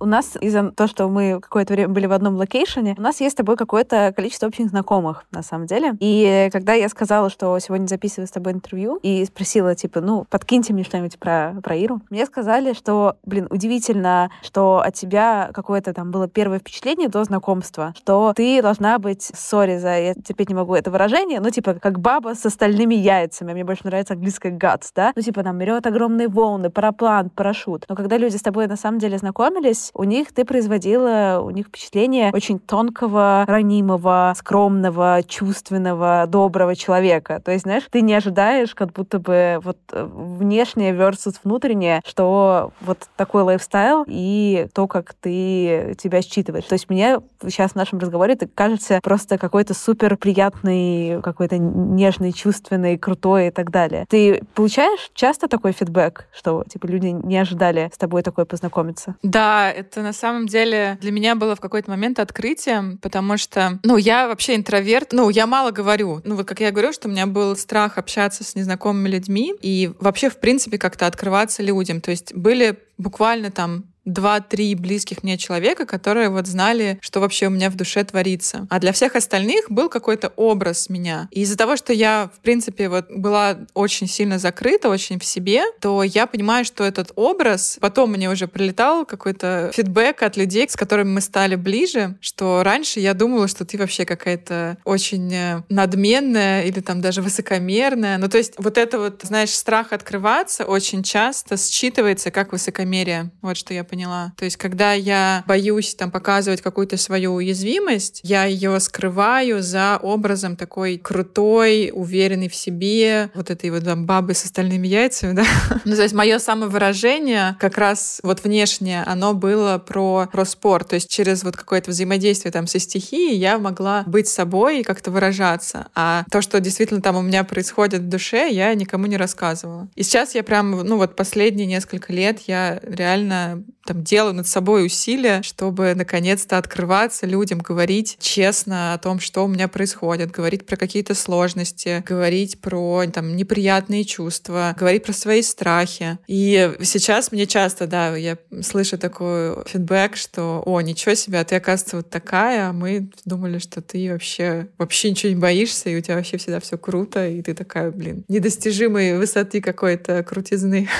[0.00, 3.20] У нас из-за того, что мы какое-то время были в одном location е, у нас
[3.20, 5.96] есть с тобой какое-то количество общих знакомых, на самом деле.
[5.98, 10.72] И когда я сказала, что сегодня записываю с тобой интервью, и спросила, типа, ну, подкиньте
[10.72, 16.12] мне что-нибудь про, про Иру, мне сказали, что, блин, удивительно, что от тебя какое-то там
[16.12, 20.74] было первое впечатление до знакомства, что ты должна быть, sorry за, я терпеть не могу
[20.74, 23.52] это выражение, ну, типа, как баба со стальными яйцами.
[23.52, 25.12] Мне больше нравится английское guts, да?
[25.16, 27.84] Ну, типа, там, берет огромные волны, параплан, парашют.
[27.88, 31.66] Но когда люди с тобой на самом деле знакомились, у них ты производила у них
[31.66, 37.40] впечатление очень тонкого, ранимого, скромного, чувственного, доброго человека.
[37.44, 42.72] То есть, знаешь, ты не ожидаешь, как будто бы вот э, внешнее versus внутреннее, что
[42.80, 46.64] вот такой лайфстайл и то, как ты тебя считываешь.
[46.64, 52.32] То есть мне сейчас в нашем разговоре ты кажется просто какой-то супер приятный, какой-то нежный,
[52.32, 54.06] чувственный, крутой и так далее.
[54.08, 59.16] Ты получаешь часто такой фидбэк, что типа люди не ожидали с тобой такой познакомиться?
[59.22, 63.96] Да, это на самом деле для меня было в какой-то момент открытием, потому что, ну,
[63.96, 66.20] я вообще интроверт, ну, я мало говорю.
[66.24, 69.92] Ну, вот как я говорю, что у меня был страх общаться с незнакомыми людьми и
[70.00, 72.00] вообще, в принципе, как-то открываться людям.
[72.00, 77.50] То есть были буквально там два-три близких мне человека, которые вот знали, что вообще у
[77.50, 78.66] меня в душе творится.
[78.70, 81.28] А для всех остальных был какой-то образ меня.
[81.30, 85.62] И из-за того, что я, в принципе, вот была очень сильно закрыта, очень в себе,
[85.80, 90.76] то я понимаю, что этот образ, потом мне уже прилетал какой-то фидбэк от людей, с
[90.76, 96.62] которыми мы стали ближе, что раньше я думала, что ты вообще какая-то очень э, надменная
[96.62, 98.18] или там даже высокомерная.
[98.18, 103.30] Ну, то есть вот это вот, знаешь, страх открываться очень часто считывается как высокомерие.
[103.42, 104.32] Вот что я понимаю поняла.
[104.36, 110.54] То есть, когда я боюсь там показывать какую-то свою уязвимость, я ее скрываю за образом
[110.56, 115.44] такой крутой, уверенной в себе, вот этой вот там бабы с остальными яйцами, да.
[115.84, 120.88] Ну, то есть, мое самовыражение как раз вот внешнее, оно было про, про спорт.
[120.90, 125.10] То есть, через вот какое-то взаимодействие там со стихией я могла быть собой и как-то
[125.10, 125.88] выражаться.
[125.96, 129.88] А то, что действительно там у меня происходит в душе, я никому не рассказывала.
[129.96, 134.84] И сейчас я прям, ну вот последние несколько лет я реально там делаю над собой
[134.84, 140.76] усилия, чтобы наконец-то открываться людям, говорить честно о том, что у меня происходит, говорить про
[140.76, 146.18] какие-то сложности, говорить про там неприятные чувства, говорить про свои страхи.
[146.26, 151.56] И сейчас мне часто, да, я слышу такой фидбэк, что, о, ничего себе, а ты,
[151.56, 156.02] оказывается, вот такая, а мы думали, что ты вообще, вообще ничего не боишься, и у
[156.02, 160.90] тебя вообще всегда все круто, и ты такая, блин, недостижимой высоты какой-то крутизны.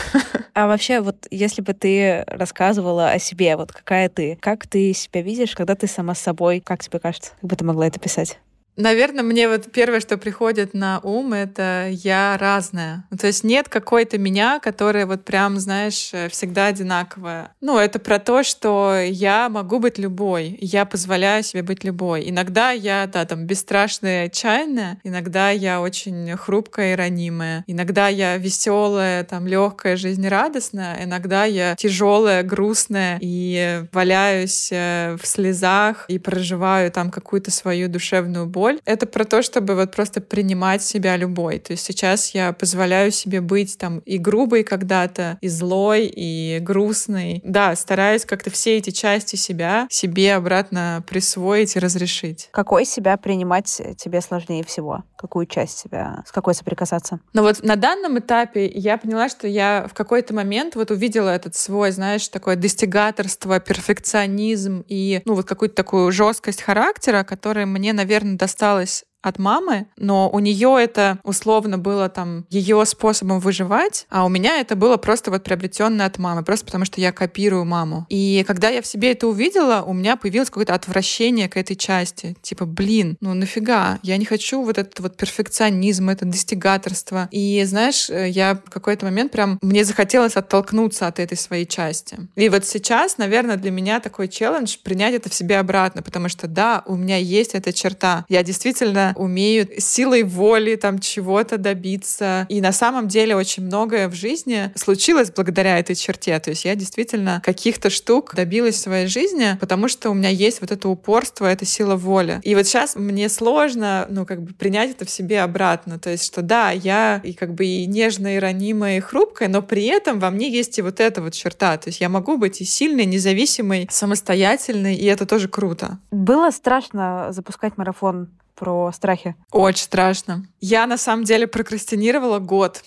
[0.54, 4.36] А вообще, вот если бы ты рассказывала рассказывала о себе, вот какая ты.
[4.40, 6.60] Как ты себя видишь, когда ты сама с собой?
[6.60, 7.32] Как тебе кажется?
[7.40, 8.38] Как бы ты могла это писать?
[8.78, 13.04] Наверное, мне вот первое, что приходит на ум, это я разная.
[13.10, 17.50] Ну, то есть нет какой-то меня, которая вот прям, знаешь, э, всегда одинаковая.
[17.60, 22.30] Ну, это про то, что я могу быть любой, я позволяю себе быть любой.
[22.30, 29.24] Иногда я, да, там, бесстрашная отчаянная, иногда я очень хрупкая и ранимая, иногда я веселая,
[29.24, 37.10] там, легкая, жизнерадостная, иногда я тяжелая, грустная и валяюсь э, в слезах и проживаю там
[37.10, 38.80] какую-то свою душевную боль боль.
[38.84, 41.58] Это про то, чтобы вот просто принимать себя любой.
[41.58, 47.40] То есть сейчас я позволяю себе быть там и грубой когда-то, и злой, и грустной.
[47.44, 52.48] Да, стараюсь как-то все эти части себя себе обратно присвоить и разрешить.
[52.52, 55.04] Какой себя принимать тебе сложнее всего?
[55.16, 57.20] Какую часть себя, с какой соприкасаться?
[57.32, 61.54] Ну вот на данном этапе я поняла, что я в какой-то момент вот увидела этот
[61.54, 68.36] свой, знаешь, такое достигаторство, перфекционизм и, ну вот какую-то такую жесткость характера, которая мне, наверное,
[68.36, 74.24] достаточно осталось от мамы, но у нее это условно было там ее способом выживать, а
[74.24, 78.06] у меня это было просто вот приобретенное от мамы, просто потому что я копирую маму.
[78.08, 82.36] И когда я в себе это увидела, у меня появилось какое-то отвращение к этой части.
[82.42, 83.98] Типа, блин, ну нафига?
[84.02, 87.28] Я не хочу вот этот вот перфекционизм, это достигаторство.
[87.30, 92.18] И знаешь, я в какой-то момент прям, мне захотелось оттолкнуться от этой своей части.
[92.36, 96.46] И вот сейчас, наверное, для меня такой челлендж принять это в себе обратно, потому что
[96.46, 98.24] да, у меня есть эта черта.
[98.28, 102.46] Я действительно умеют силой воли там чего-то добиться.
[102.48, 106.38] И на самом деле очень многое в жизни случилось благодаря этой черте.
[106.38, 110.60] То есть я действительно каких-то штук добилась в своей жизни, потому что у меня есть
[110.60, 112.40] вот это упорство, эта сила воли.
[112.42, 115.98] И вот сейчас мне сложно, ну, как бы принять это в себе обратно.
[115.98, 119.62] То есть, что да, я и как бы и нежная, и ранимая, и хрупкая, но
[119.62, 121.76] при этом во мне есть и вот эта вот черта.
[121.76, 125.98] То есть я могу быть и сильной, независимой, самостоятельной, и это тоже круто.
[126.10, 129.34] Было страшно запускать марафон про страхи?
[129.52, 130.46] Очень страшно.
[130.60, 132.82] Я на самом деле прокрастинировала год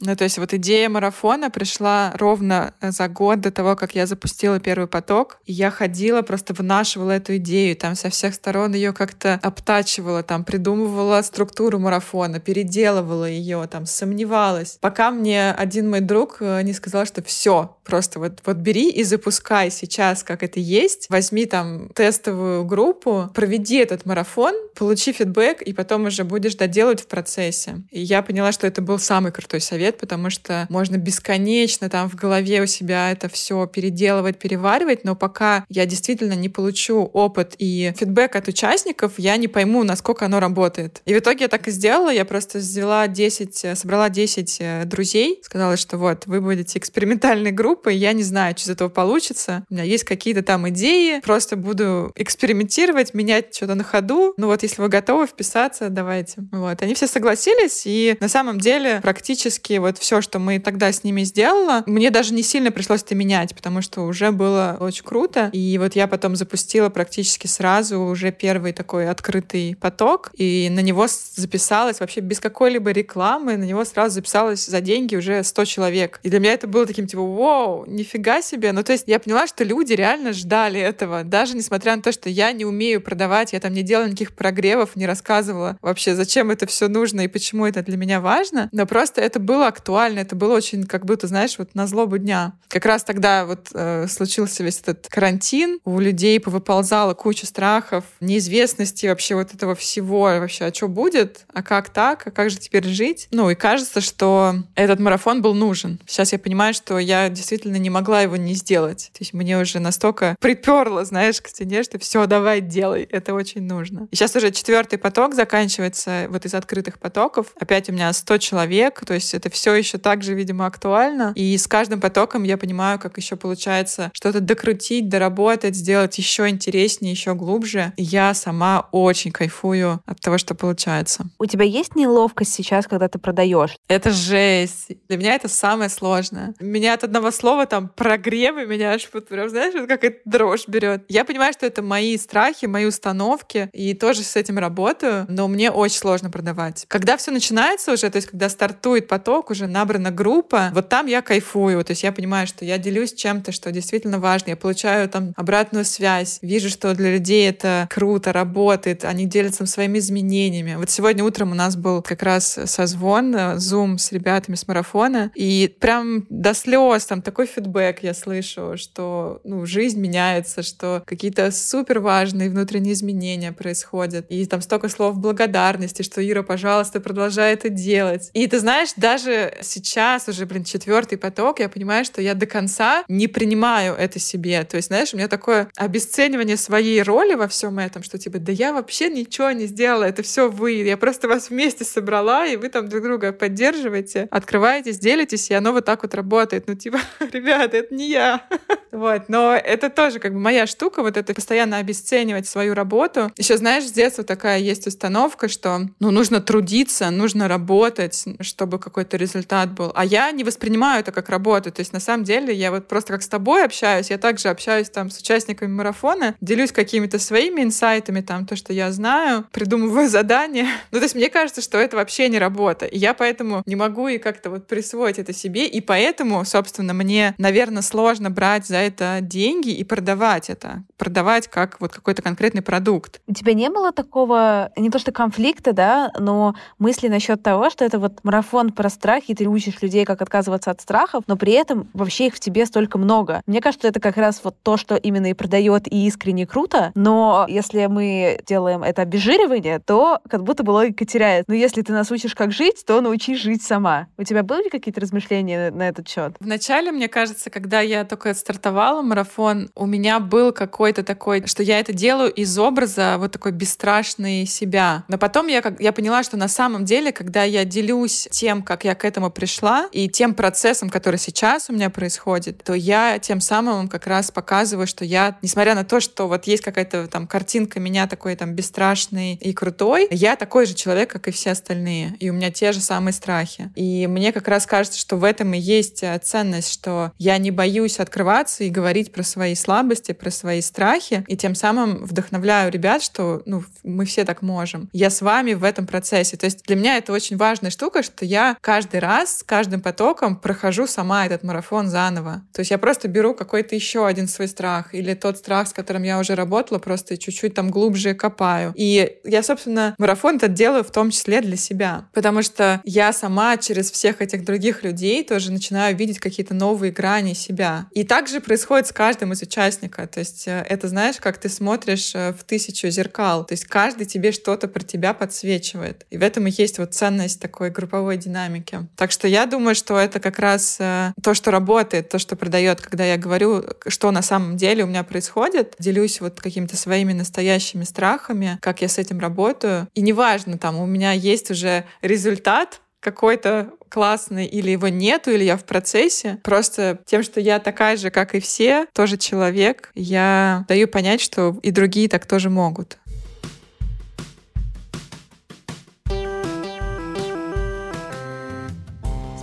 [0.00, 4.60] Ну, то есть вот идея марафона пришла ровно за год до того, как я запустила
[4.60, 5.38] первый поток.
[5.44, 10.44] И я ходила, просто вынашивала эту идею, там со всех сторон ее как-то обтачивала, там
[10.44, 14.78] придумывала структуру марафона, переделывала ее, там сомневалась.
[14.80, 19.04] Пока мне один мой друг э, не сказал, что все, просто вот, вот бери и
[19.04, 21.06] запускай сейчас, как это есть.
[21.08, 27.06] Возьми там тестовую группу, проведи этот марафон, получи фидбэк, и потом уже будешь доделать в
[27.06, 27.82] процессе.
[27.90, 32.14] И я поняла, что это был самый крутой совет, потому что можно бесконечно там в
[32.14, 37.92] голове у себя это все переделывать, переваривать, но пока я действительно не получу опыт и
[37.96, 41.02] фидбэк от участников, я не пойму, насколько оно работает.
[41.04, 45.40] И в итоге я так и сделала, я просто взяла 10, собрала 10 э, друзей,
[45.42, 49.74] сказала, что вот, вы будете экспериментальной группой, я не знаю, что из этого получится, у
[49.74, 54.80] меня есть какие-то там идеи, просто буду экспериментировать, менять что-то на ходу, ну вот если
[54.82, 56.36] вы готовы вписаться, давайте.
[56.52, 61.04] Вот, они все согласились, и на самом деле практически вот все, что мы тогда с
[61.04, 65.50] ними сделала, мне даже не сильно пришлось это менять, потому что уже было очень круто,
[65.52, 71.06] и вот я потом запустила практически сразу уже первый такой открытый поток, и на него
[71.08, 76.20] записалось вообще без какой-либо рекламы, на него сразу записалось за деньги уже 100 человек.
[76.22, 78.72] И для меня это было таким типа, вау, нифига себе.
[78.72, 82.28] Ну, то есть я поняла, что люди реально ждали этого, даже несмотря на то, что
[82.28, 86.66] я не умею продавать, я там не делала никаких прогревов, не рассказывала вообще, зачем это
[86.66, 90.54] все нужно и почему это для меня важно, но просто это было актуально, это было
[90.54, 92.52] очень как будто, знаешь, вот на злобу дня.
[92.68, 99.06] Как раз тогда вот э, случился весь этот карантин, у людей повыползала куча страхов, неизвестности
[99.06, 102.86] вообще вот этого всего, вообще, а что будет, а как так, а как же теперь
[102.86, 103.28] жить?
[103.30, 106.00] Ну, и кажется, что этот марафон был нужен.
[106.06, 109.10] Сейчас я понимаю, что я действительно не могла его не сделать.
[109.12, 113.62] То есть мне уже настолько приперло, знаешь, к стене, что все, давай, делай, это очень
[113.62, 114.08] нужно.
[114.10, 117.48] И сейчас уже четвертый поток заканчивается вот из открытых потоков.
[117.58, 121.32] Опять у меня 100 человек, то есть это все еще так же, видимо, актуально.
[121.34, 127.12] И с каждым потоком я понимаю, как еще получается что-то докрутить, доработать, сделать еще интереснее,
[127.12, 127.92] еще глубже.
[127.96, 131.26] И я сама очень кайфую от того, что получается.
[131.38, 133.76] У тебя есть неловкость сейчас, когда ты продаешь?
[133.88, 134.92] Это жесть.
[135.08, 136.54] Для меня это самое сложное.
[136.60, 140.68] Меня от одного слова там прогревы меня аж вот прям, знаешь, вот как это дрожь
[140.68, 141.04] берет.
[141.08, 145.70] Я понимаю, что это мои страхи, мои установки, и тоже с этим работаю, но мне
[145.70, 146.84] очень сложно продавать.
[146.88, 151.22] Когда все начинается уже, то есть когда стартует поток, уже набрана группа, вот там я
[151.22, 155.32] кайфую, то есть я понимаю, что я делюсь чем-то, что действительно важно, я получаю там
[155.36, 160.76] обратную связь, вижу, что для людей это круто, работает, они делятся своими изменениями.
[160.76, 165.74] Вот сегодня утром у нас был как раз созвон, зум с ребятами с марафона, и
[165.80, 172.00] прям до слез там такой фидбэк я слышу, что ну, жизнь меняется, что какие-то супер
[172.00, 174.26] важные внутренние изменения происходят.
[174.28, 178.30] И там столько слов благодарности, что Ира, пожалуйста, продолжай это делать.
[178.32, 179.25] И ты знаешь, даже
[179.62, 184.64] сейчас уже, блин, четвертый поток, я понимаю, что я до конца не принимаю это себе.
[184.64, 188.52] То есть, знаешь, у меня такое обесценивание своей роли во всем этом, что типа, да
[188.52, 192.68] я вообще ничего не сделала, это все вы, я просто вас вместе собрала, и вы
[192.68, 196.64] там друг друга поддерживаете, открываетесь, делитесь, и оно вот так вот работает.
[196.66, 196.98] Ну, типа,
[197.32, 198.46] ребята, это не я.
[198.92, 203.30] Вот, но это тоже как бы моя штука, вот это постоянно обесценивать свою работу.
[203.36, 209.15] Еще, знаешь, с детства такая есть установка, что, ну, нужно трудиться, нужно работать, чтобы какой-то
[209.16, 209.92] результат был.
[209.94, 211.70] А я не воспринимаю это как работу.
[211.72, 214.90] То есть, на самом деле, я вот просто как с тобой общаюсь, я также общаюсь
[214.90, 220.68] там с участниками марафона, делюсь какими-то своими инсайтами, там, то, что я знаю, придумываю задания.
[220.90, 222.86] Ну, то есть, мне кажется, что это вообще не работа.
[222.86, 227.34] И я поэтому не могу и как-то вот присвоить это себе, и поэтому, собственно, мне,
[227.38, 230.84] наверное, сложно брать за это деньги и продавать это.
[230.96, 233.20] Продавать как вот какой-то конкретный продукт.
[233.26, 237.84] У тебя не было такого, не то что конфликта, да, но мысли насчет того, что
[237.84, 241.88] это вот марафон про страхи, ты учишь людей, как отказываться от страхов, но при этом
[241.94, 243.40] вообще их в тебе столько много.
[243.46, 247.46] Мне кажется, это как раз вот то, что именно и продает и искренне круто, но
[247.48, 251.46] если мы делаем это обезжиривание, то как будто бы логика теряет.
[251.46, 254.08] Но если ты нас учишь, как жить, то научись жить сама.
[254.18, 256.34] У тебя были какие-то размышления на этот счет?
[256.40, 261.78] Вначале, мне кажется, когда я только стартовала марафон, у меня был какой-то такой, что я
[261.78, 265.04] это делаю из образа вот такой бесстрашный себя.
[265.06, 268.84] Но потом я, как, я поняла, что на самом деле, когда я делюсь тем, как
[268.84, 273.40] я к этому пришла, и тем процессом, который сейчас у меня происходит, то я тем
[273.40, 277.80] самым как раз показываю, что я, несмотря на то, что вот есть какая-то там картинка
[277.80, 282.16] меня такой там бесстрашный и крутой, я такой же человек, как и все остальные.
[282.20, 283.70] И у меня те же самые страхи.
[283.76, 288.00] И мне как раз кажется, что в этом и есть ценность, что я не боюсь
[288.00, 293.02] открываться, открываться и говорить про свои слабости, про свои страхи, и тем самым вдохновляю ребят,
[293.02, 294.88] что ну, мы все так можем.
[294.94, 296.38] Я с вами в этом процессе.
[296.38, 300.36] То есть для меня это очень важная штука, что я каждый раз с каждым потоком
[300.36, 302.42] прохожу сама этот марафон заново.
[302.52, 306.02] То есть я просто беру какой-то еще один свой страх или тот страх, с которым
[306.02, 308.72] я уже работала, просто чуть-чуть там глубже копаю.
[308.76, 313.56] И я, собственно, марафон этот делаю в том числе для себя, потому что я сама
[313.56, 317.86] через всех этих других людей тоже начинаю видеть какие-то новые грани себя.
[317.92, 320.08] И также происходит с каждым из участников.
[320.08, 323.44] То есть э, это, знаешь, как ты смотришь э, в тысячу зеркал.
[323.44, 326.06] То есть каждый тебе что-то про тебя подсвечивает.
[326.10, 328.65] И в этом и есть вот ценность такой групповой динамики.
[328.96, 332.80] Так что я думаю, что это как раз э, то, что работает, то, что продает,
[332.80, 337.84] когда я говорю, что на самом деле у меня происходит, делюсь вот какими-то своими настоящими
[337.84, 339.88] страхами, как я с этим работаю.
[339.94, 345.56] И неважно, там, у меня есть уже результат, какой-то классный, или его нету, или я
[345.56, 346.40] в процессе.
[346.42, 351.56] Просто тем, что я такая же, как и все, тоже человек, я даю понять, что
[351.62, 352.98] и другие так тоже могут.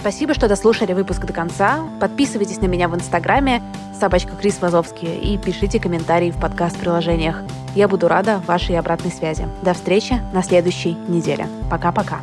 [0.03, 1.87] Спасибо, что дослушали выпуск до конца.
[2.01, 3.63] Подписывайтесь на меня в Инстаграме
[3.97, 7.37] собачка Крис Вазовский и пишите комментарии в подкаст-приложениях.
[7.73, 9.47] Я буду рада вашей обратной связи.
[9.61, 11.47] До встречи на следующей неделе.
[11.71, 12.19] Пока-пока.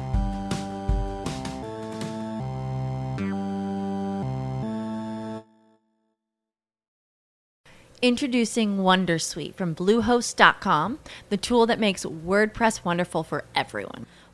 [8.02, 10.98] Introducing Wondersuite from Bluehost.com,
[11.30, 14.04] the tool that makes WordPress wonderful for everyone.